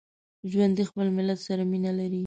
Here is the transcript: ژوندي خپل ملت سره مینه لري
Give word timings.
ژوندي 0.51 0.83
خپل 0.89 1.07
ملت 1.17 1.39
سره 1.47 1.63
مینه 1.71 1.91
لري 1.99 2.19